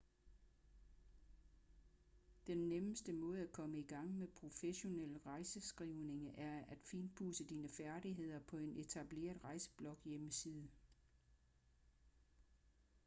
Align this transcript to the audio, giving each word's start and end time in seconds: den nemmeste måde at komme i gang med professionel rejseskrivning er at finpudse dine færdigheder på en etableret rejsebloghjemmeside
den 2.47 2.69
nemmeste 2.69 3.13
måde 3.13 3.41
at 3.41 3.51
komme 3.51 3.79
i 3.79 3.83
gang 3.83 4.17
med 4.17 4.27
professionel 4.27 5.17
rejseskrivning 5.17 6.31
er 6.37 6.59
at 6.67 6.79
finpudse 6.83 7.45
dine 7.47 7.69
færdigheder 7.69 8.39
på 8.39 8.57
en 8.57 8.77
etableret 8.77 9.43
rejsebloghjemmeside 9.43 10.67